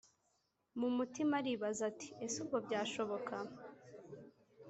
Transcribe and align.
m’umutima 0.79 1.33
aribaza 1.41 1.81
ati"ese 1.91 2.35
ubwo 2.43 2.57
byashoboka 2.65 3.35